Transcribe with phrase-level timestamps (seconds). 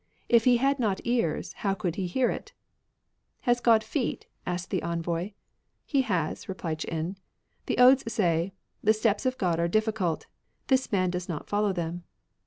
[0.29, 2.53] If He had not ears, how could He hear it?
[2.79, 5.33] '*" Has God feet?" asked the envoy."
[5.85, 7.17] He has/' replied Ch'in."
[7.67, 8.53] The Odea say,
[8.83, 10.25] The steps of God are difficult;
[10.69, 12.03] This man does not follow them.